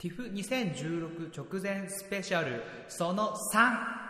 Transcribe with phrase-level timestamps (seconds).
[0.00, 4.00] TIFF2016 直前スペシャルその3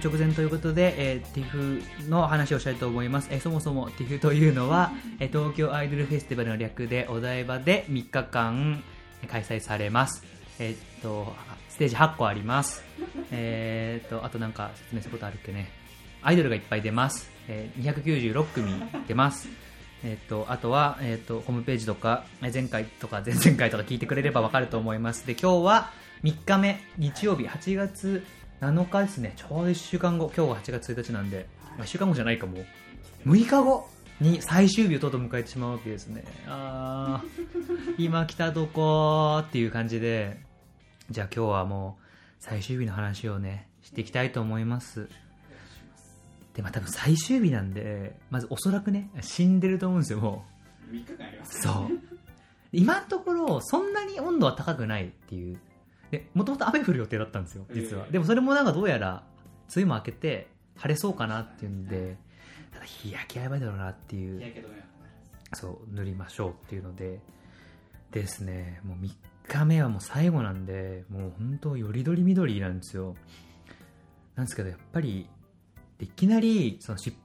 [0.00, 3.28] 直前ということで、えー、ティフの話をしたいと思います。
[3.32, 8.84] えー、そもそもティフというのは、えー、東京アイドルフェスティバルの略でお台場で3日間
[9.26, 10.37] 開催されます。
[10.58, 11.32] え、っと、
[11.68, 12.82] ステージ8個あります。
[13.30, 15.70] えー、っと、あとなんか説明することあるっけね。
[16.22, 17.30] アイドルがいっぱい出ます。
[17.48, 18.72] えー、296組
[19.06, 19.48] 出ます。
[20.04, 25.26] えっと、あとは、えっと、ホームページとか、前回とか前々回とか聞いてくれればわかると思います。
[25.26, 25.90] で、今日は
[26.22, 28.24] 3日目、日曜日、8月
[28.60, 31.46] 7日ですね、ちょうど1週間後、今日は8月1日なんで、
[31.78, 32.58] 1週間後じゃないかも、
[33.26, 33.88] 6日後
[34.20, 36.24] に最終日をとうとう迎えてしまうわけですね。
[36.46, 40.40] あー、今来たとこーっていう感じで、
[41.10, 42.04] じゃあ今日はもう
[42.38, 45.08] 最終日の話をね、していきたいと思います。
[46.54, 50.44] で、まあ多分最終日なんで、まずおそらくね、死んでると思うんですよ、も
[50.90, 50.94] う。
[50.94, 51.86] 3日間あります、ね、そう。
[52.72, 55.58] 今のところ、そんなに温度は高くないっていう
[56.10, 58.06] で、もともと雨降る予定だったんですよ、実は。
[58.10, 59.24] でもそれもなんかどうやら、
[59.74, 62.16] 梅雨も明けて、晴れそうかなっていうんで、
[62.72, 64.42] ただ日焼けやばいだろうなっていう。
[65.54, 67.20] そう、塗りましょうっていうので、
[68.10, 69.10] ですね、もう3
[69.48, 73.14] 日目はもう最後なんで、もう本当よりどりみどりなんですよ。
[74.34, 75.28] なんですけど、やっぱり、
[76.00, 77.16] いきなり、そのし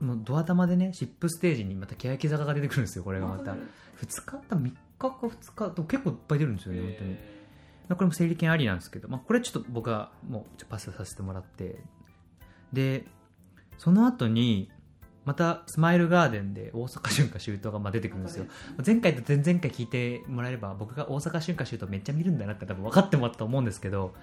[0.00, 3.52] もうドア玉でね、シップステージにまた欅坂が出てくるんですよ、これがまた。
[3.52, 3.58] 2
[4.24, 7.16] 日、多分3日か2日と結構いっぱい出るんですよね、本当に。
[7.88, 11.80] これも整理券ありなんですけど、まあ、これちょっと僕はもうパスさせてもらって、
[12.72, 13.06] で、
[13.78, 14.70] その後に、
[15.28, 18.46] またスマイルガーデンで大阪春夏秋冬がまあ出てくるんですよ。
[18.84, 24.14] 前回と前々回聞いてもらえれば僕が大阪春夏秋冬めっちゃ見るんだなって多分分かってもらったと思うんですけど、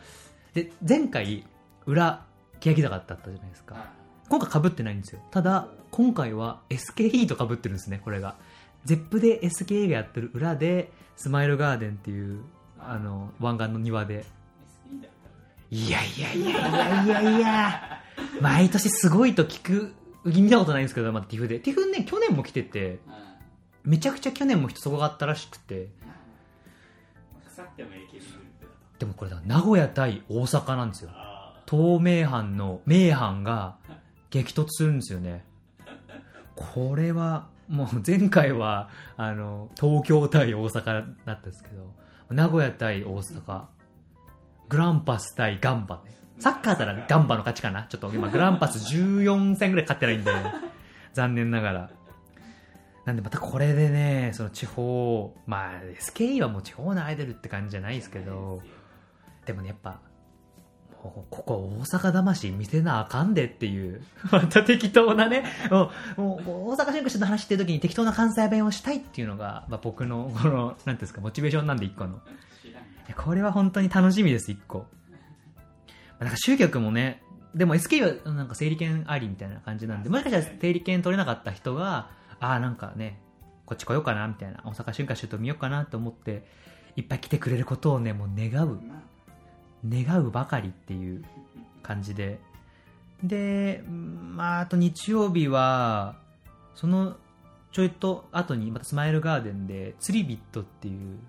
[0.56, 1.46] で、前回
[1.86, 2.26] 裏、
[2.60, 3.76] 欅坂だったじゃないですか。
[4.30, 5.22] 今回被ってないんですよ。
[5.30, 8.36] ただ、今回は SKE と被ってるんですね、これが。
[8.88, 12.42] ZEP で SKE がやってる裏で、スマイルガーデンっていう
[12.80, 14.26] あの湾岸の庭で
[15.72, 18.02] いやいやいやいやいやいや
[18.42, 19.94] 毎年すごいと聞く
[20.26, 21.60] 見たことないんですけど、まあ、ティフで。
[21.60, 23.00] ティフね去年も来てて
[23.84, 25.90] めちゃくちゃ去年も人すごかったらしくて。
[29.00, 31.12] でもこれだ名古屋対大阪なんですよ。
[31.70, 33.78] 東名阪の名阪が
[34.30, 35.46] 激突するんですよね。
[36.56, 40.86] これはもう前回はあの東京対大阪
[41.26, 41.94] だったんですけど
[42.30, 43.66] 名古屋対大阪、
[44.70, 46.16] グランパス対ガンバね。
[46.40, 47.84] サッカーだったらガンバの勝ちかな？
[47.84, 50.32] ちょっと今グランパス14戦ぐらい勝ってないんで、
[51.14, 51.90] 残念ながら。
[53.06, 58.62] なんでまたこれでね、その地方、まあ SKE はもう地方のアイドルって感じじゃないですけど、
[59.46, 60.00] でもね、やっぱ、
[60.92, 64.02] ここ大阪魂見せなあかんでっていう、
[64.32, 72.22] また適当なね、もう、もう大阪新聞の話してる時に適当な関西弁をしたいっていうのが、まあ、僕の、この、なんですか、モチベーションなんで一個の。
[73.16, 74.88] これは本当に楽しみです、一個。
[76.20, 77.22] なんか集客もね、
[77.54, 82.10] でも SK はなんか整理券ありみたいな感じなんで、もしかしたら整理券取れなかった人が、
[82.40, 83.20] ああ、なんかね、
[83.66, 86.46] こっち来ようかな、みたいな、大阪春夏秋冬見ようかなと思って、
[86.96, 88.80] いっぱい来てくれることをね、もう願う
[89.88, 91.24] 願うばかりっていう
[91.84, 92.40] 感じで。
[93.24, 96.16] で、まあ、あと日曜日は、
[96.74, 97.16] その
[97.72, 101.20] ちょいと後にまたスマイルガーデンで釣りビットっていう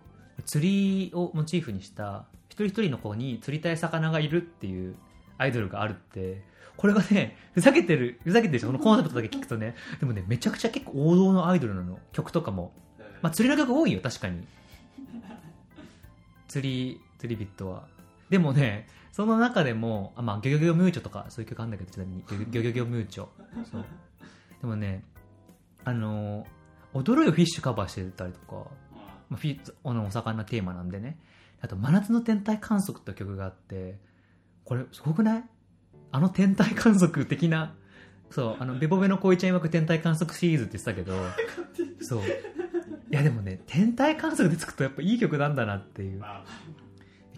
[0.44, 2.24] 釣りをモチーフにした
[2.56, 4.96] 一人一人の子に釣りたい魚がいるっていう
[5.38, 6.42] アイドルがあるって
[6.76, 9.74] これがねふざけてるふざけてるそのコンセプトだけ聞くとね。
[10.00, 11.98] でもねめちゃくちゃ結構王道のアイドルなの。
[12.12, 12.72] 曲とかも。
[13.22, 14.46] まあ釣りの曲多いよ確かに。
[16.48, 17.88] 釣り釣りビットは。
[18.30, 23.28] でもね、その中でも、あまあ、ギョギョギョムーチョとか、そういう曲あるんだけど、ちなみに、 ギョギョギョムーチョ。
[23.70, 23.84] そう。
[24.60, 25.04] でもね、
[25.84, 26.46] あのー、
[26.92, 28.70] 踊るよフィッシュカバーしてたりとか、
[29.30, 31.18] まあ、フィあのお魚テーマなんでね。
[31.60, 33.98] あと、真夏の天体観測って曲があって、
[34.64, 35.44] これ、すごくない？
[36.12, 37.74] あの天体観測的な、
[38.30, 41.16] そう、あの、ベボベの恋ちゃん曰く天体観測シリーズって言ってたけど、
[42.04, 42.20] そう。
[42.20, 42.24] い
[43.10, 46.22] やでもね、天体観測でつくとやっぱいい曲なんだなっていう。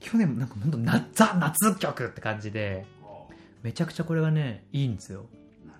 [0.01, 2.87] 去年なんか本当なザ夏曲って感じで
[3.63, 5.27] めちゃくちゃこれがねいいんですよ。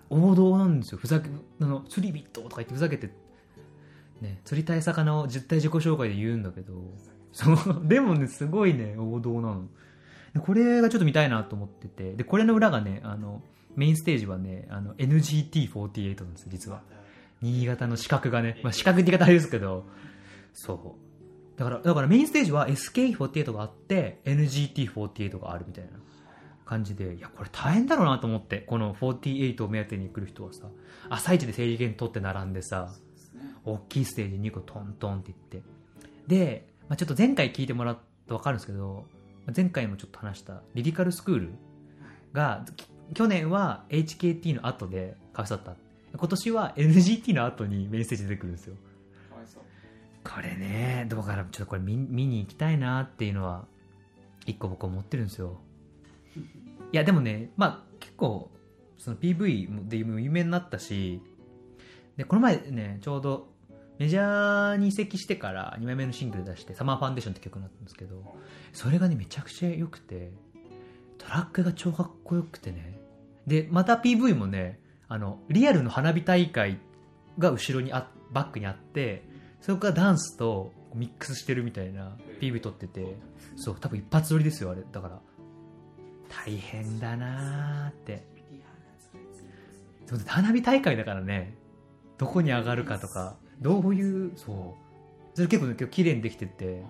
[0.09, 0.97] 王道なんですよ。
[0.99, 1.29] ふざけ
[1.61, 3.09] あの釣りビットとか言ってふざけて
[4.21, 6.73] ね釣りたい魚を実体自己紹介で言うんだけど
[7.31, 9.67] そうでもねすごいね王道なの。
[10.41, 12.13] これがちょっと見たいなと思ってて。
[12.13, 13.41] でこれの裏がねあの
[13.75, 16.81] メインステージはねあの NGT48 なんですよ実は。
[17.41, 19.85] 新潟の資格がね、まあ、資格って言い方あれですけど。
[20.53, 21.59] そう。
[21.59, 25.91] だからだからメインステージは SK48 があって NGT48 があるみたいな
[26.65, 27.15] 感じで。
[27.15, 30.67] いやこれ大変だろうなと思ってこの48を目当てに来る人はさ。
[31.09, 32.93] 朝一で整理券取って並んでさ
[33.65, 35.61] 大きいステージ2個トントンっていって。
[36.27, 37.97] で、まあ、ちょっと前回聞いてもらう
[38.27, 39.05] と分かるんですけど
[39.55, 41.49] 前回もちょっと話したリリカルスクール
[42.33, 42.65] が
[43.13, 45.81] 去年は HKT の後でかわいそうだった。
[46.17, 48.75] 今年は NGT の後にメインステージ出てくるんですよ。
[50.23, 53.65] これねどうかなちょっとこれ見見に行きたいなっていうのは
[54.45, 55.59] 一個僕思ってるんですよ。
[56.91, 58.51] いやでもねまあ結構
[58.97, 61.21] その PV で有名になったし
[62.17, 63.48] でこの前ねちょうど
[63.99, 68.37] メジャーに移籍してから2枚目のシングル出して「サマーファンデーション」って曲になったんですけど
[68.71, 70.31] それがねめちゃくちゃ良くて
[71.17, 72.97] トラックが超かっこよくてね。
[73.45, 74.79] でまた PV もね
[75.09, 76.79] あのリアルの花火大会
[77.37, 79.27] が後ろにあバックにあって
[79.59, 83.17] そこからダンスとミックスしてるみたいな PV 撮ってて
[83.57, 84.83] そう多分一発撮りですよあれ。
[84.89, 85.19] だから
[86.29, 88.25] 大変だなーって。
[90.25, 91.55] 花火大会だからね
[92.17, 95.35] どこに上がるかとかどういうそう。
[95.35, 96.83] それ結構、ね、今日綺麗にできてて。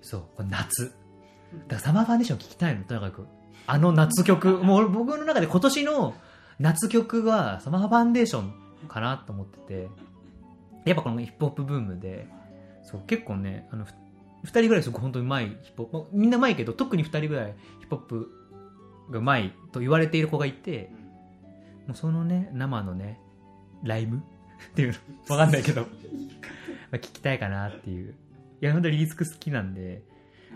[0.00, 0.86] そうこれ夏。
[0.86, 0.94] だか
[1.74, 2.84] らサマーファンデーション聞きたいの。
[2.84, 3.26] とにかく。
[3.66, 4.58] あの夏曲。
[4.64, 6.14] もう僕の中で今年の
[6.58, 8.52] 夏曲はサマーファンデーション
[8.88, 9.88] かなと思ってて。
[10.84, 12.28] やっぱこのヒップホップブームで。
[12.82, 13.92] そう結構ねあの2
[14.44, 16.16] 人ぐらいすごく本当にうまいヒップホップ。
[16.16, 18.30] みんなうまいけど特に2人ぐらいヒップホップ
[19.10, 20.90] がうまいと言われている子がいて。
[21.86, 23.18] もうそのね生のね
[23.82, 24.20] ライブ
[24.70, 24.94] っていう
[25.28, 25.82] のわかんないけど。
[25.82, 25.88] ま
[26.92, 28.14] あ聞きたいかなっていう。
[28.60, 30.02] いや本当にリリスク好きなんで。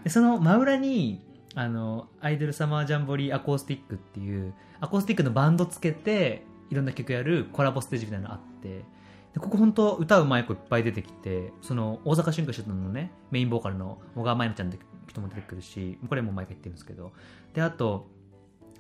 [0.05, 1.21] でその真裏に
[1.55, 8.85] あのアイドルサマージャンボリーアコースティックっていうアコースティックのバンドつけていろんな曲やるコラボステージみたいなのあって。
[9.33, 17.13] でここ本当歌うまい子いっぱい出てきてその大阪春夏出のねメインボーカルの小川舞菜ちゃんって人も出てくるしこれも毎回言ってるんですけど。
[17.53, 18.09] であと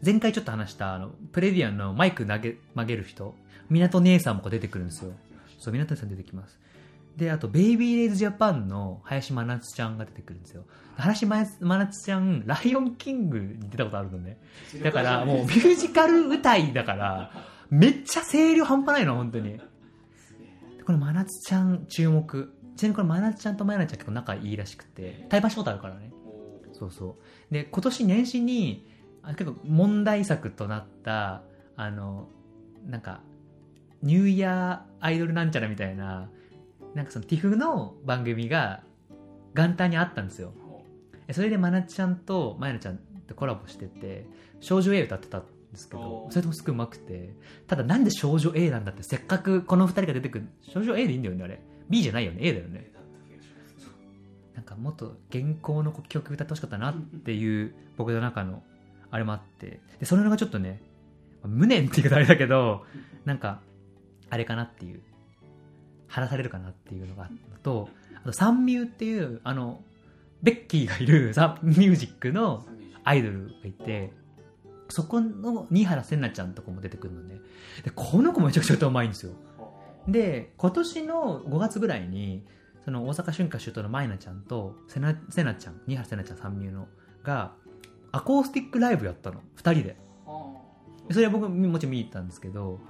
[0.04, 3.34] 前回ちょっと話したあのプレディアンのマイク投げ曲げる人
[3.70, 5.12] 港姉さんも出てくるんですよ。
[5.58, 6.58] そう港姉さん出てきます。
[7.16, 10.64] であとベイビーレイズジャパンの林真夏ちゃんが出てくるんですよ。
[10.96, 14.38] 林真夏ちゃんライオンキングに出たことあるのね。
[14.82, 17.32] だからもうミュージカル歌いだから
[17.70, 19.58] めっちゃ声量半端ないの本当に。
[20.84, 22.52] これ真夏ちゃん注目。
[22.76, 26.12] ちなみにこれ真夏ちゃんと真夏ちゃん結構仲いいらしくて対バンしたことあるからね。
[26.74, 27.16] そうそ
[27.50, 27.52] う。
[27.52, 28.86] で今年年始に
[29.30, 31.42] 結構問題作となった
[31.76, 32.28] あの
[32.86, 33.20] なんか
[34.02, 36.28] ニューイヤーアイドルなんちゃらみたいな
[36.94, 38.82] なんかその TIFF の番組が
[39.54, 40.52] 元旦にあったんですよ。
[41.32, 44.26] それでまなちゃんとまやなちゃんとコラボしてて
[44.60, 45.42] 少女 A 歌ってたん
[45.72, 47.34] ですけどそれともすごいうまくて
[47.66, 51.60] ただなんで少女 A なんだってせっかくこの2人が出てくる少女 A でいいんだよねあれ。
[51.88, 52.92] B じゃないよね A だよね。
[54.54, 58.62] なんかもっと現行の曲歌ってほしかったなっていう僕の中の
[59.10, 59.80] あれもあって。
[59.98, 60.80] でそれがちょっとね
[61.44, 62.84] 無念って言うとあれだけど
[63.24, 63.60] なんか
[64.30, 65.00] あれかなっていう。
[66.08, 67.88] 晴らされるかなっていうのがあったと
[68.22, 69.82] あとサンミューっていうあの
[70.42, 72.64] ベッキーがいる サンミュージックの
[73.04, 74.12] アイドルがいて
[74.88, 77.40] そこの新原せんなちゃんとかも出てくるのね。
[77.82, 79.32] でこの子もめちゃくちゃ歌うまいんですよ。
[80.06, 82.46] で今年の5月ぐらいに
[82.84, 86.86] その大阪春夏秋冬の舞菜ちゃんとせなせなちゃん新原せなちゃんサンミューの
[87.24, 87.52] が
[88.16, 89.40] アコースティックライブやったの。
[89.56, 89.96] 2人で。
[91.10, 92.80] それは僕もちろん見に行ったんですけど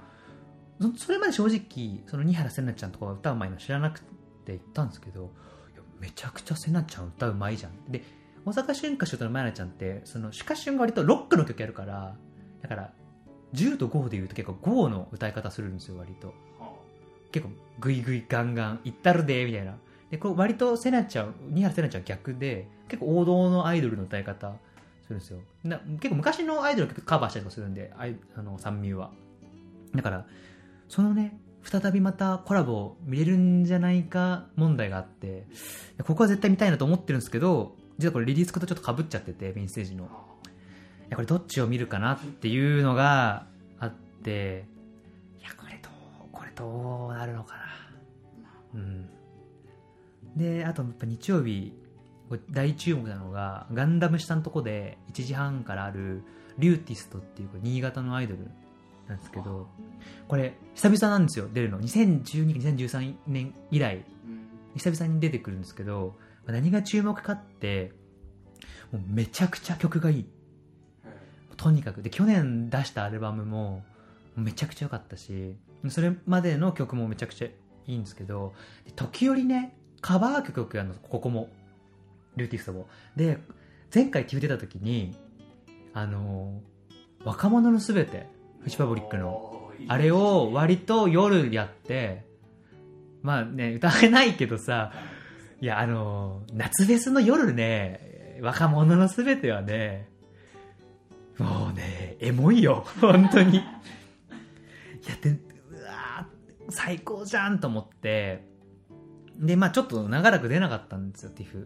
[0.95, 4.01] それまで正直その新原せなちゃんとかが歌うまいの知らなく
[4.43, 5.31] て行ったんですけど
[5.99, 7.91] めちゃくちゃせなちゃん歌うまいじゃん。
[7.91, 8.03] で
[8.43, 12.15] 大阪春夏秋冬のまやなちゃんってそのシュカシュンが割とロックの曲やるから
[12.61, 12.93] だから
[13.53, 16.33] 10と5で言うと結構5の歌い方するんですよ割と。
[17.31, 19.77] 結構グイグイガンガンいったるでみたいな。
[20.09, 24.55] でこう割とせなちゃん新原せなちゃん逆で結構王道のアイドルの歌い方
[25.07, 25.39] するんですよ。
[25.63, 29.11] な結構昔のアイドルカバーしたりとかするんであいあの三ミュは。
[29.95, 30.25] だから
[30.89, 35.47] そのね再びまたコラボ見れるんじゃないか問題があって
[36.03, 40.09] ここは絶対見たいなと思ってるんですけど実はこれリリースクとちょっとかぶっちゃっててメインステージの。
[41.09, 43.47] これどっちを見るかなっていうのが
[43.79, 44.65] あって
[45.39, 47.61] いやこれどうこれどうなるのかな。
[48.75, 49.09] うん。
[50.35, 51.73] であとやっぱ日曜日
[52.51, 56.23] 大注目なのがガンダム下のとこで1時半からある
[56.57, 58.49] リューティストっていう新潟のアイドル
[59.07, 59.67] なんですけど
[60.27, 61.79] これ久々なんですよ出るの。
[61.79, 64.03] 2012、2013年以来。
[64.75, 66.15] 久々に出てくるんですけど
[66.45, 67.93] 何が注目かって
[68.91, 70.25] もうめちゃくちゃ曲がいい。
[71.55, 72.01] とにかく。
[72.01, 73.83] で去年出したアルバムも
[74.35, 75.55] めちゃくちゃ良かったし
[75.89, 77.51] それまでの曲もめちゃくちゃい
[77.87, 78.53] いんですけど
[78.95, 81.49] 時折ねカバー曲やるのここも。
[82.37, 82.87] ルーティストも。
[83.15, 83.39] で
[83.93, 85.15] 前回 TIFF 出た時に
[85.93, 86.61] あの
[87.23, 88.27] 若者のすべて
[88.61, 92.25] フジパブリックのあれを割と夜やって
[93.21, 94.91] まあね歌えないけどさ
[95.61, 100.09] いやあの夏フェスの夜ね若者のすべてはね
[101.37, 103.57] もうねエモいよ本当に。
[103.57, 103.61] い
[105.09, 108.45] やでうわー最高じゃんと思って。
[109.39, 111.65] でまあちょっと長らく出なかったんですよ TIFF な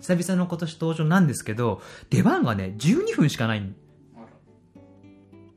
[0.00, 3.74] 久々の今年登場なんですけど出番がね12分しかない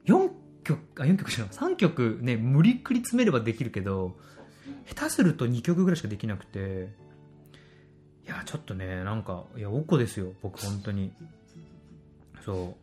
[0.06, 0.30] 4
[0.64, 1.54] 曲あ4曲じゃない。
[1.54, 4.18] 3曲ね無理くり詰めればできるけど
[4.86, 7.08] 下手すると2曲ぐらいしかできなくて。
[8.26, 11.14] いやちょっとねなんかいやおっこですよ僕本当に。
[12.44, 12.76] そ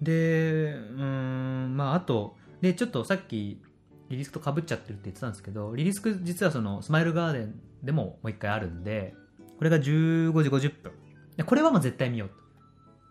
[0.00, 0.04] う。
[0.04, 3.62] でうんまああとでちょっとさっき
[4.08, 7.54] リリスクとかぶっちゃってるって言ってたんですけどリリスク実はそのスマイルガーデン
[7.84, 9.14] でももう一回あるんで
[9.60, 10.92] これが15時50分。
[11.36, 12.28] でこれはもう絶対見よう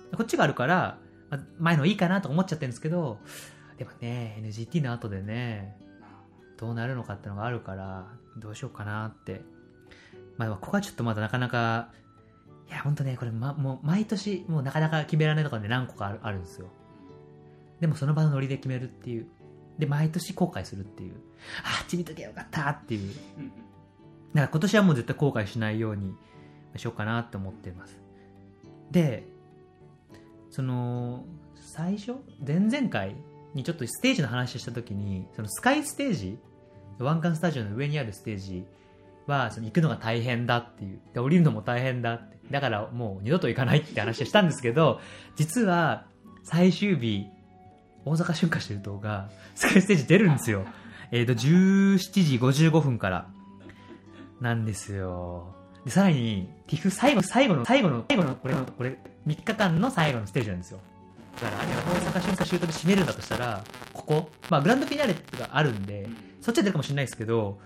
[0.10, 0.18] と。
[0.18, 0.98] こっちがあるから、
[1.30, 3.20] まあ前のいいかなと思っちゃってるんですけど
[3.78, 6.10] でもね NGT の後でねまあ
[6.58, 9.42] どうなるのかってのがあるからどうしようかなって。
[10.38, 11.92] まあここはちょっとまだなかなか
[12.68, 16.66] いや本当ねこれ、ま、もう毎年もうなかなか決められないとかで何個かあるあるんですよ。
[17.80, 19.28] でもその場のノリで決めるっていう。
[19.78, 21.14] で毎年後悔するっていう。
[21.64, 23.14] ああっち見とけばよかったっていう。
[23.14, 23.22] だ
[24.34, 26.16] から今年はもう絶対後悔しないように
[26.78, 28.00] しようかなって思ってます。
[28.92, 29.24] で
[30.50, 33.16] その最初前々回
[33.54, 36.38] にちょっとステージの話をした時にそのスカイステージ
[37.00, 38.66] 湾岸スタジオの上にあるステージ
[39.28, 41.00] はその行くのが大変だっていう。
[41.14, 42.40] で降りるのも大変だって。
[42.52, 45.00] だからもう二度と行かないって話をしたんですけど
[45.36, 46.08] 実は
[46.44, 47.28] 最終日
[48.06, 50.66] 大阪春夏秋冬がスカイステージ出るんですよ。
[51.12, 52.38] えっ、と17時
[52.70, 53.28] 55分から
[54.42, 55.56] なんですよ。
[55.86, 60.80] でさらに TIF 最後最後の最後の最後のこれのこれ3日間の最後のステージなんですよ。
[61.42, 66.08] だからあれが大阪春夏秋冬で締めるんだとしたらここまあグランドフィナーレがあるんで
[66.42, 67.60] そっちは出るかもしれないですけど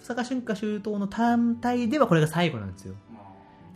[0.00, 2.94] 大阪春夏秋冬の単体ではこれが最後なんですよ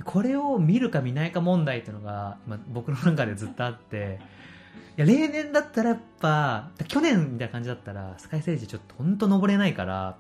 [0.05, 4.19] これを見るか見ないか問題っていうのが今僕の中でずっとあって
[4.97, 10.17] いや例年だったらやっぱ去年みたいな感じだったらスカイステージちょっと本当登れないから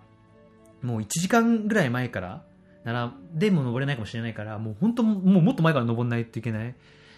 [0.82, 2.42] もう1時間ぐらい前から
[2.84, 6.66] 並んでも登れないかもしれないからもう本当もうもっと前から登らないといけない。
[6.66, 6.74] で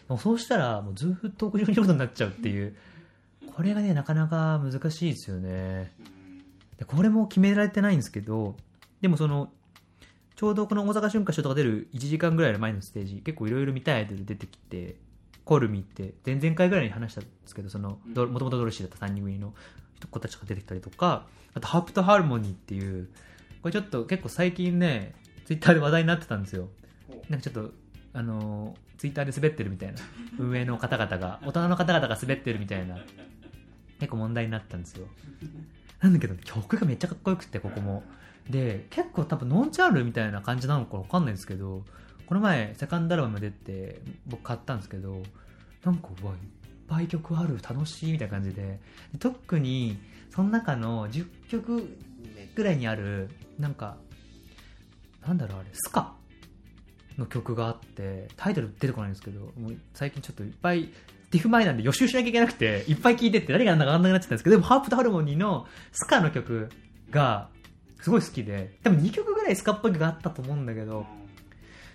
[0.08, 2.76] もそうしたらもうずっと屋上にいることになっちゃうっていう。
[3.54, 5.92] これがねなかなか難しいですよね。
[6.78, 8.56] でこれも決められてないんですけど
[9.00, 9.50] でもその
[10.36, 14.96] ちょうどこの大阪春夏秋冬が出る1時間ぐらいの前のステージ結構いろいろ見たいアイドル出てきて
[15.44, 19.54] コールミって前々回ぐらいに話したんですけどそのどもともとドロシーだった3人組の
[20.10, 23.08] 子たちが出てきたりとかあとハープとハーモニーっていう
[23.62, 25.14] これちょっと結構最近ね
[25.46, 26.68] ツイッターで話題になってたんですよ。
[27.30, 27.70] なんかちょっと
[28.12, 30.00] あのツイッターで滑ってるみたいな。
[30.38, 32.98] 運営の方々が 大人の方々が滑ってるみたいな。
[34.00, 35.06] 結構問題になったんですよ。
[36.00, 38.02] なんだけど曲がめっちゃかっこよくてここも。
[38.50, 41.84] で結構多分ノンチャールみたいな感じなのかわかんないんですけど
[42.26, 45.22] この前セカンドアルバム出て僕買ったんですけど
[45.84, 46.38] なんかうわいっ
[46.86, 48.80] ぱい曲ある楽しいみたいな感じで。
[49.12, 49.98] で特に
[50.30, 51.96] その中の10曲
[52.54, 53.96] ぐらいにあるなんか
[55.26, 55.68] なんだろうあれ。
[55.72, 56.16] スカ。
[57.18, 60.90] の曲があってタイトル出てこないんですけどもう最近ちょっといっぱい
[61.30, 66.68] ティフ前なんで予習しなきゃいけなくていっぱい聴いてって何が何だか分かんなくなっちゃったんですけどでもハープとハルモニーのスカの曲
[67.10, 67.48] が
[68.00, 71.06] すごい好きで多分2曲ぐらいスカっぽい曲があったと思うんだけど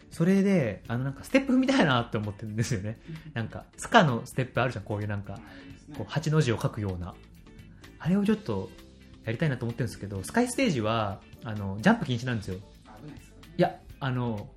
[0.09, 2.99] それであのなんかステップ踏みたいなって思ってるんですよね。
[3.33, 5.39] なんかスカのステップあるじゃんこういうなんか
[5.97, 7.13] こう8の字を書くような。
[7.97, 8.69] あれをちょっと
[9.23, 12.57] やりたいなと思ってるんですけどスカイステージはあのジャンプ禁止なんですよ
[13.01, 14.49] 危ないですかいやあの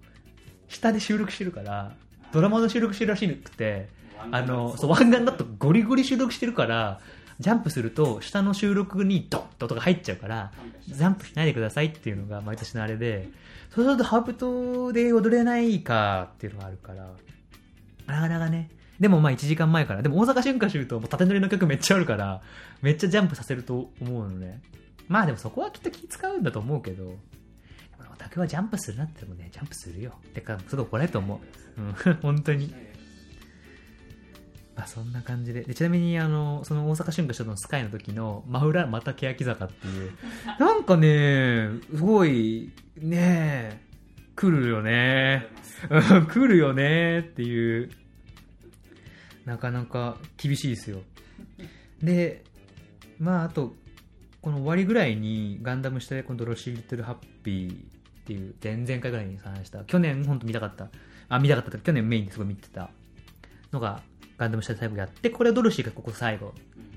[0.68, 1.94] 下で収録してるから
[2.32, 3.88] ドラマの収録してるらしくて
[4.30, 7.00] あのそう湾岸だとゴリゴリ収録してるから
[7.40, 10.52] ジャンプすると下の収録にドンと音が入っちゃうから
[10.86, 13.28] ジャンプしないでくださいっていうのが毎年のあれで
[13.74, 17.10] そうするとハープ島で踊れないかっていうのがあるから
[18.06, 18.70] なかなかね。
[19.00, 20.02] でもまあ1時間前から。
[20.02, 22.42] でも大阪春夏秋冬も縦乗りの曲めっちゃあるから
[22.82, 24.60] めっちゃジャンプさせると思うのね。
[25.08, 27.16] まあでもそこはきっと気使うんだと思うけど
[28.14, 31.40] オタクはジャンプするなってもねジャンプするよてかすごい怒られると思
[31.76, 32.72] ううん 本当に
[34.76, 35.62] まあそんな感じで。
[35.62, 40.12] でちなみに、あの、その大阪春夏秋冬のスカイの時の、真裏また欅坂っていう、
[40.58, 43.80] なんかね、すごい、ね
[44.34, 45.46] 来るよね。
[45.88, 47.90] うん来るよねっていう、
[49.44, 51.02] なかなか厳しいですよ。
[52.02, 52.42] で、
[53.20, 53.76] まああと、
[54.42, 57.93] この終わりぐらいにガンダム下でこのドロシー・リトル・ハッピー
[58.24, 59.84] っていう前々回ぐらいに話した。
[59.84, 60.88] 去年本当見たかった。
[61.28, 62.88] あ見たかった去年メインですごい見てた。
[63.70, 64.00] のが
[64.38, 66.54] ガンダム下で最後やってこれはドルシーがここ最後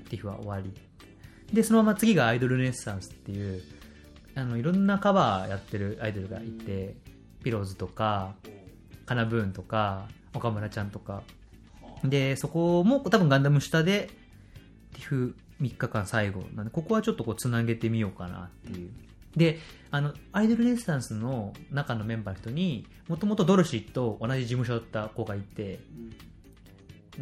[0.08, 0.72] ティフは終わり。
[1.52, 3.62] でそのまま次がアイドルルネッサンスっていう
[4.34, 6.94] あのいろんなカバーやってるアイドルがいて
[7.42, 8.34] ピローズとか
[9.04, 11.22] カナブーンとか岡村ちゃんとか。
[12.04, 14.08] でそこも多分ガンダム下で
[14.94, 18.90] ティフ3日間最後なんでここはちょっとこうつなげてみようかなっていう。
[19.36, 19.58] で
[19.90, 25.80] あのアイドルレッサンスの中のメンバーの人にもともとドルシーと同じ事務所だった子がいて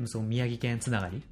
[0.06, 1.22] その宮城県つながり。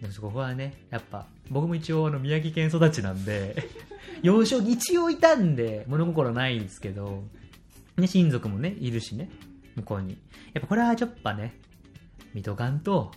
[0.00, 3.68] でもここはねやっぱ僕も一応あの宮城県育ちなんで
[4.22, 7.22] 幼少に一応いたんで物心ないんですけど、
[7.98, 9.28] ね、親族もねいるしね
[9.76, 10.16] 向こうに。
[10.54, 11.60] やっぱこれはちょっとね
[12.32, 13.12] 見とかんと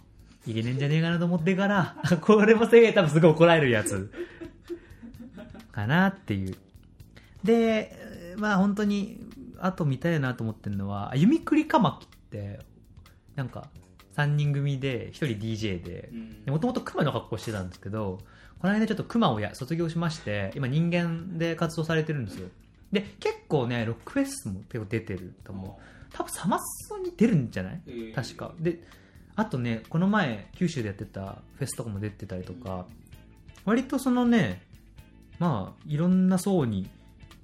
[0.46, 4.12] いけねえんじゃねえかなと思ってからこれもせい多分すごい怒られるやつ
[5.74, 6.56] かなっていう。
[7.44, 9.20] でまあ本当に
[9.60, 12.60] あと見たいなと思ってるのは弓栗かまきって
[13.36, 13.68] なんか
[14.16, 16.10] 3人組で1人 DJ で
[16.48, 18.20] もともと熊の格好してたんですけど
[18.60, 22.48] この間ちょっと熊をや卒業しまして今人間で活動されてるんですよ。
[22.92, 25.84] で結構ねロックフェスも結構出てると思う。
[26.16, 28.14] 多分サマソに出るんじゃない？
[28.14, 28.54] 確か。
[28.60, 28.84] で
[29.36, 32.86] あとねこの前九州でやってたフェスとかも出てたりとか
[33.66, 34.62] 割とそのね
[35.40, 36.90] まあいろんな層に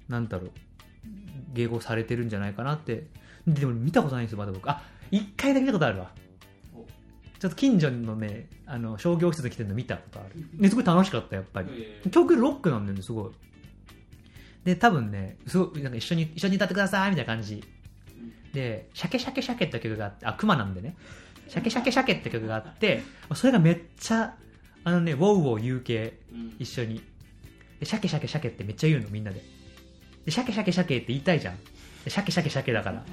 [0.08, 0.50] なんだろう
[1.54, 3.06] 迎合されてるんじゃないかなって。
[3.46, 4.68] でも見たことないんですよまだ僕。
[4.68, 6.10] あ一回だけ見たことあるわ。
[7.38, 10.46] ちょっと近所のねあの商業施設来てるの見たことある。
[10.60, 11.68] ですごい楽しかったやっぱり。
[12.10, 13.30] 曲ロックなんだよねすごい。
[14.64, 17.64] で多分ねすごいなんか一緒に一緒に歌ってくださいみたいな感じ。
[18.52, 20.96] で「シャケシャケシャケ」って曲があってあクマなんでね
[21.48, 23.02] 「シャケシャケシャケ」って曲があって
[23.34, 24.34] それがめっちゃ
[24.84, 26.18] あのねウォウウォウ言う系。
[26.58, 27.00] 一緒に
[27.80, 29.42] でシャケシャケシャケってめっちゃ言うのみんなで
[30.24, 31.56] でシャケシャケシャケって言いたいじゃん
[32.04, 33.04] でシャケシャケシャケだから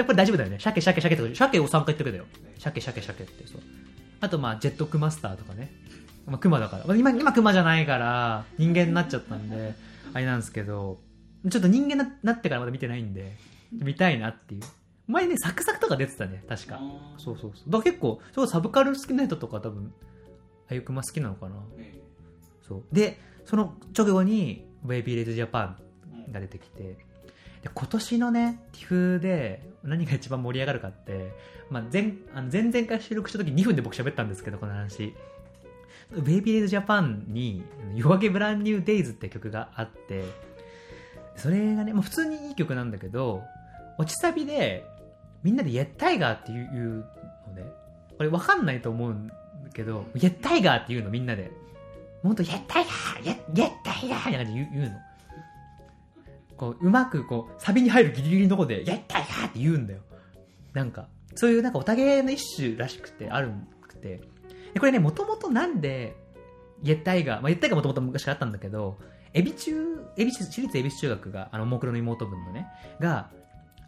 [0.00, 0.58] やっぱり大丈夫だよね。
[0.58, 2.24] 鮭鮭鮭って、鮭を3回言ってくれたよ。
[2.58, 3.60] 鮭鮭鮭って、そう。
[4.20, 5.70] あと、まあ、ジェットクマスターとかね。
[6.26, 6.96] まあ、クマだから。
[6.96, 9.74] 今、今クマじゃないから、人間になっちゃったんで、
[10.14, 11.00] あれなんですけど、
[11.50, 13.36] ちょっと人間ななってからまだ見てないんで、
[13.72, 14.62] 見たいなっていう。
[15.06, 16.80] 前ね、サクサクとか出てたね、確か。
[17.18, 17.70] そうそうそう。
[17.70, 19.92] だから結構、そうサブカル好きな人とか多分、
[20.70, 21.56] あゆクマ好きなのかな。
[22.66, 22.84] そう。
[22.94, 23.18] で、
[23.50, 25.76] その直後に、ベイビーレイズジャパ
[26.28, 26.98] ンが出てきて、で
[27.74, 31.32] 今年のね、TIFF で何が一番盛り上がるかって、
[31.68, 35.16] まあ、前あの前々回収録した時2分で僕喋ったんですけど、この話。
[36.12, 37.64] ベイビーレイズジャパンに、
[37.96, 40.22] 夜明けブランニューデイズって曲があって、
[41.34, 43.42] それがね、まあ、普通にいい曲なんだけど、
[43.98, 44.86] 落ちサビで、
[45.42, 47.04] みんなでイェッタイガーっていう
[47.48, 47.64] ので、
[48.16, 49.34] これわかんないと思うんだ
[49.74, 51.50] けど、イェッタイガーっていうのみんなで。
[52.22, 54.98] ほんと、イェッタイガーイェイェッタイガーみたいな感じで言う言うの。
[56.56, 60.00] こう、うまくこう、サビに入るギリギリのとこで、イェッタイガーって言うんだよ。
[60.74, 63.50] なんか、そういうなんかおたげの一種らしくて、ある
[63.88, 64.20] くて。
[64.74, 66.16] でこれね、もともとなんで、
[66.82, 68.98] イェッタイガー、まあ、イェッタイガーもともと昔からあったんだけど、
[69.32, 72.66] エビ中、エビ、私立エビ中学が、あの、ももクロの妹分のね、
[73.00, 73.30] が、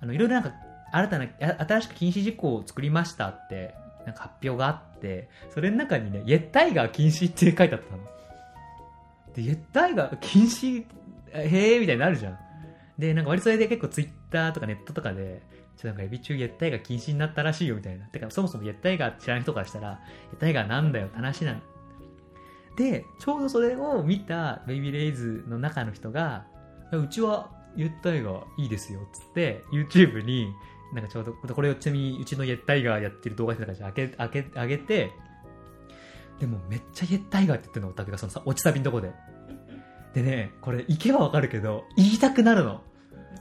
[0.01, 0.53] あの、いろいろなんか、
[0.93, 3.75] 新たな、新しく禁止事項を作りましたって、
[4.07, 8.03] なんか発表があって、それの中にね、イェッタイガー禁止って書いてあったの。
[9.35, 10.85] で、イェッタイガー禁止、
[11.33, 12.39] へえ、みたいになるじゃん。
[12.99, 15.43] で、なんか割とそれで結構ツイッターとかネットとかで、
[15.77, 18.07] ちょっとなんかエビ中イェッタイガー禁止になったらしいよみたいな。
[18.07, 20.01] てか、そもそもイェッタイガー知らない人からしたら、
[20.33, 21.61] イェッタイガーなんだよって話なの。
[22.77, 26.47] で、ちょうどそれを見たベイビーレイズの中の人が、
[26.93, 30.53] うちはイェッタイガーいいですよっつって、YouTube に、
[30.95, 35.11] なんかちょうど、これをちなみにうちのイェッタイガーやってる動画とかじゃ開け、開け、上げて、
[36.41, 39.13] でもめっちゃイェッタイガーって言ってるの、オタクがそのさ、落ちサビのとこで。
[40.15, 42.83] でね、これ、行けばわかるけど、言いたくなるの。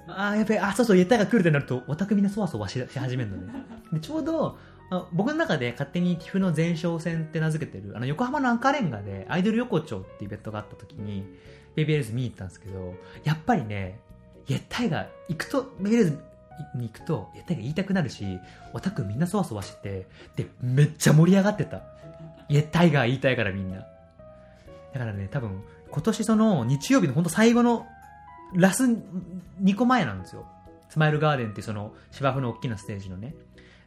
[0.08, 3.54] あーやべえ、あ、そうそう、イェッタイガー来るってなると、オタクみんなそわそわし始めるのね。
[3.94, 4.58] で、ちょうど、
[4.92, 11.26] あ僕の中で勝手に TIFF の前哨戦って名付けてる、あの、横浜の赤レンガでアイドル横丁っていうイベントがあった時に、
[11.76, 14.00] ベイビーレイズ見に行ったんですけど、やっぱりね、
[14.48, 16.20] イェッタイガー行くと、ベイビーレイズ
[16.76, 18.40] に行くと、イェッタイガー言いたくなるし、
[18.74, 21.84] オタクみんなそわそわしてて、で、めっちゃ盛り上がってた。
[22.52, 23.78] イェッタイガー言いたいからみんな。
[23.78, 23.86] だ
[25.00, 27.88] からね、多分、今年その日曜日の本当最後の
[28.54, 30.46] ラス2個前なんですよ。
[30.90, 33.36] スマイルガーデンってその芝生の大きなステージのね。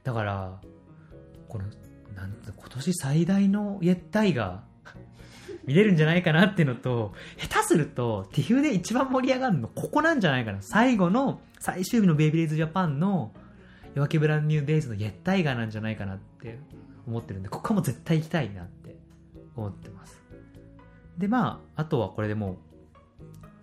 [0.02, 0.60] だから、
[1.48, 1.64] この、
[2.14, 4.74] なん今年最大のイェッタイガー
[5.66, 10.62] 見れるんじゃないかなっていうのと、下手すると、ティフで一番盛り上がるのここなんじゃないかな。
[10.62, 13.32] 最後の最終日のベイビーレイズジャパンの
[13.94, 16.58] 夜明けブランニューデイズのイェッタイガーなんじゃないかなって
[17.06, 18.96] 思ってるんで、ここも絶対行きたいなって
[19.56, 20.22] 思ってます。
[21.18, 22.56] で、まあ、あとはこれでもう、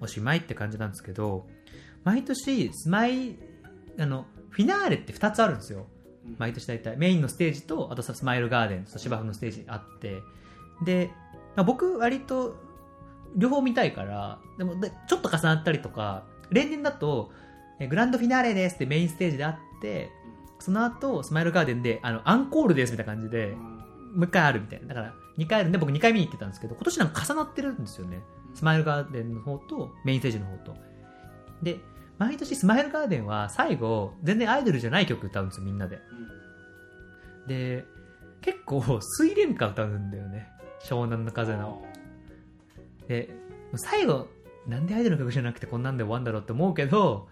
[0.02, 1.48] おしまいって感じなんですけど、
[2.04, 3.38] 毎年スマイ
[4.00, 5.88] あのフィナーレって2つあるんですよ。
[6.26, 6.36] うん。
[6.40, 6.98] 毎年大体。
[6.98, 10.22] メインのステージとあとさスマイルガーデンと芝生のステージあって。
[10.84, 11.12] で、
[11.56, 12.56] まあ、僕割と
[13.36, 17.32] 両方見たいからでもでちょっと重なったりとか例年だと
[17.80, 20.12] えグランドフィナーレですってメインステージであって
[20.62, 23.56] その後スマイルガーデンであのアンコールですみたいな感じで
[24.14, 24.88] もう一回あるみたいな。
[24.88, 28.22] だから2回あるんで僕2回見に行ってたんですけど今年なんか重なってるんですよね。
[28.54, 30.76] スマイルガーデンの方とメインステージの方と。
[31.62, 31.80] で
[32.18, 36.00] 毎年スマイルガーデンは最後全然アイドルじゃない曲歌うんですよみんなで。
[37.48, 37.86] で
[38.42, 40.48] 結構水蓮花歌うんだよね。
[40.84, 41.82] 湘南の風の。
[43.08, 43.30] で
[43.76, 44.28] 最後
[44.68, 47.28] なんでアイドルの曲じゃなくてこんなんで終わんだろうって思うけど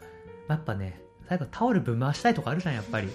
[0.47, 3.09] やっぱね最後タオルぶん回したいとかあるじゃんやっぱり。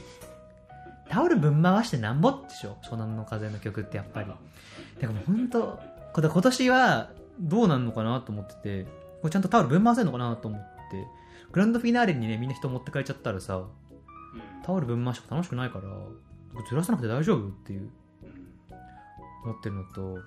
[1.11, 2.79] タオルぶん回してなんぼでしょ？
[2.83, 4.29] 湘南の風の曲ってやっぱり。
[4.29, 4.38] だか
[5.00, 5.81] らもう本当
[6.12, 8.85] これ今年はどうなんのかなと思ってて。
[9.20, 11.05] これちゃんとタオルぶん回せるのかなと思って。
[11.53, 13.62] グランドフィナーレにねみんな人持ってかれちゃったらさ
[14.64, 15.85] タオルぶん回して楽しくないから
[16.68, 17.90] ずらさなくて大丈夫っていう。
[19.44, 20.18] 思ってるのと、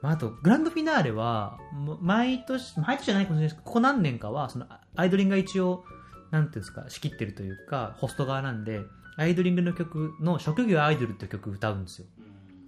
[0.00, 4.64] まあ、あとグランドフィナーレはも毎年毎年じゃないかもしれないですけどここ何年かはその
[4.96, 5.84] アイドリングが一応
[6.30, 8.82] なんていうんですか仕切ってるというかホスト側なんで
[9.16, 12.06] アイドリングの曲の「職業アイドル」っていう曲歌うんですよ。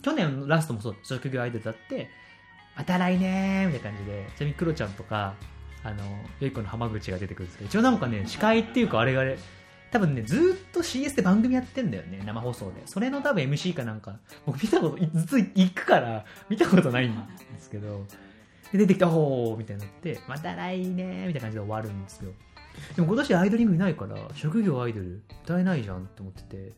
[0.02, 2.08] 去年のラストもそう職業アイドルだって
[2.76, 5.34] 「また来年」みたいな感じでちなみにクロちゃんとか
[5.82, 6.02] あの
[6.40, 9.36] よい子の浜口が出てくるんですけど一応なんかね司会っていうかあれがね
[9.90, 12.82] 多分ねずーっと CS で番組やってんだよね生放送で。
[12.86, 14.18] それの多分 MC かなんか。
[14.46, 18.06] 僕見たことずっと行くから見たことないんですけど
[18.72, 22.32] で出てきたほーみたいになってまた来年みたいな感じで終わるんですよ。
[22.94, 26.72] でも今年アイドリングいないから職業アイドル歌えないじゃんって思ってて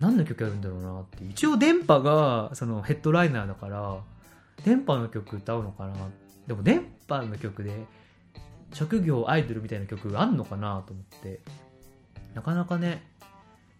[0.00, 1.24] 何の曲やるんだろうなって。
[1.24, 3.96] 一応電波がそのヘッドライナーだから
[4.64, 5.94] 電波の曲歌うのかな。
[6.46, 7.84] でも電波の曲で
[8.72, 11.40] 職業アイドルみたいな曲あんのかなと思って。
[12.34, 13.02] なかなかね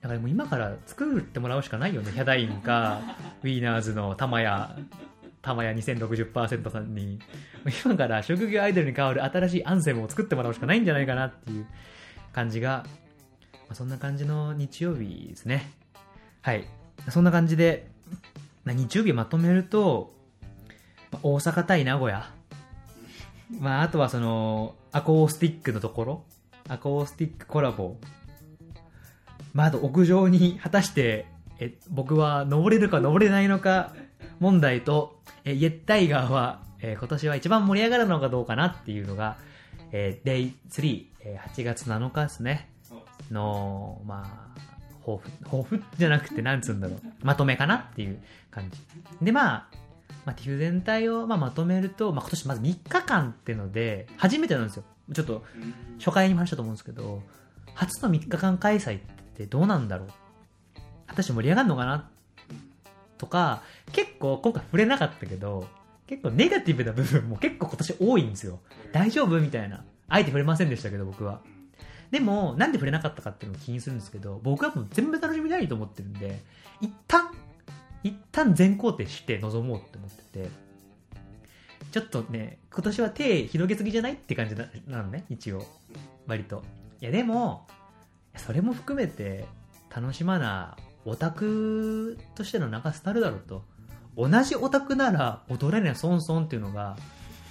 [0.02, 2.12] だからもう今から作ってもらうしかないよね。
[2.12, 3.00] ヒャダインか
[3.42, 4.76] ウィーナーズの玉屋
[5.42, 7.18] 玉屋2060%さんに
[7.84, 11.66] 今から職業アイドルに代わる新しいアンセムを作ってもらうしかないんじゃないかなっていう
[12.32, 12.86] 感じが、
[13.52, 15.70] まあ、そんな感じの日曜日ですね。
[16.40, 16.66] はい。
[17.10, 17.88] そんな感じで、
[18.64, 20.14] ま日曜日まとめると、
[21.10, 22.30] まあ大阪対名古屋。
[23.58, 26.24] まああとはそのアコースティックのところ。
[26.68, 27.96] アコースティックコラボ。
[29.52, 31.26] まあ、あと屋上に果たして
[31.58, 33.92] え僕は登れるか登れないのか
[34.42, 39.36] 問題とえイェッタイガーは、え今年は一番盛り上がるのかどうかなっていうのが、
[39.92, 42.68] えー、Day3、え8月7日ですね。
[43.30, 44.60] のまあ
[45.00, 47.00] 抱負抱負じゃなくてなんつうんだろう。
[47.22, 48.78] まとめかなっていう感じ。
[49.24, 49.66] でまあ
[50.24, 54.84] まあ、ティフ全体をまあまとめると、まあ、今年まず3日間ってので初めてなんですよ。
[55.12, 55.44] ちょっと
[55.98, 57.22] 初回にも話したと思うんですけど
[57.74, 59.00] 初の3日間開催っ
[59.34, 60.08] てどうなんだろう。
[61.06, 62.10] 果たして盛り上がるのかな
[63.22, 65.68] とか結構今回触れなかったけど
[66.08, 68.58] 結構ネガティブな部分も結構今年多いんですよ。
[68.92, 69.84] 大丈夫みたいな。
[70.08, 71.40] あえて触れませんでしたけど僕は。
[72.10, 76.42] でもなんで触れなかったかっていうのを気にするんですけど僕はもう全部楽しみたいと思ってるんで
[76.80, 77.30] 一旦
[78.02, 80.50] 一旦全工程して臨もうって思ってて
[81.92, 85.64] ちょっとね今年は手広げすぎじゃないって感じななのね一応。
[86.26, 86.64] 割と。
[87.00, 87.68] いやでも
[88.36, 89.46] それも含めて
[89.94, 93.64] 楽しまなオタクとしての中スタルだろうと。
[94.16, 96.96] 同じオタクなら踊れない損損っていうのが、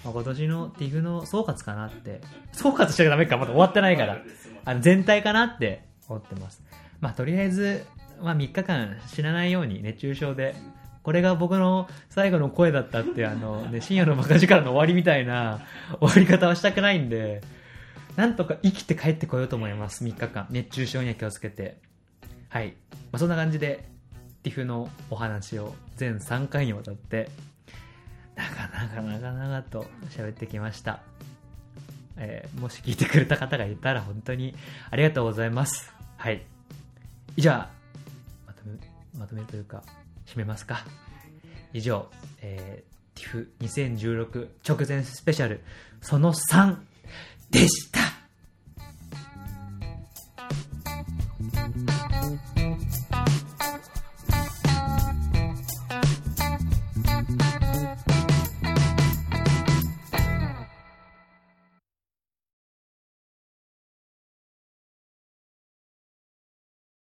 [0.04, 2.22] まあ今年の TIFF の総括かなって。
[2.52, 4.22] 総括しちゃダメかまだ終わってないから。
[4.64, 6.64] あの全体かなって思ってます。
[7.00, 7.86] まあとりあえず、
[8.22, 10.56] まあ、3日間死なないように熱中症で。
[11.04, 15.62] これが僕の最後の声だったってあの、ね、深夜のバカ力の終わりみたいな
[16.00, 17.42] 終わり方はしたくないんで。
[18.16, 20.48] なんとか生きて帰ってこようと思います3日間。
[20.50, 21.91] 熱中症には気をつけて。
[22.52, 22.76] はい、
[23.12, 23.86] まあ、そんな感じで
[24.44, 27.30] TIFF のお話を全3回にわたって
[28.36, 31.00] なかなかなかなかと喋ってきました
[32.18, 34.54] えーもし聞いてくれた方がいたら本当に
[34.90, 35.92] ありがとうございます。
[36.18, 36.44] はい。
[37.36, 37.70] じゃあ、
[38.46, 38.78] まとめ、
[39.18, 39.82] まとめというか、
[40.28, 40.86] 締めますか。
[41.74, 42.08] 以上、
[42.42, 45.62] えー、TIFF2016 直前スペシャル
[46.02, 46.78] その3
[47.50, 48.00] でした